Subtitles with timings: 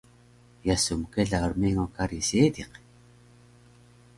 [0.65, 2.71] Ye su mkela mrengo kari Seediq?